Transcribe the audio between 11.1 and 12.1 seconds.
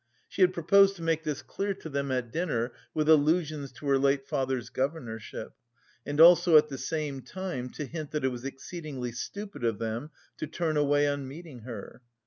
meeting her.